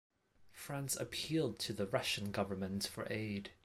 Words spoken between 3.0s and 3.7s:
aid.